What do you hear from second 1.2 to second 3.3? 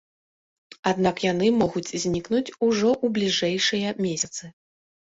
яны могуць знікнуць ужо ў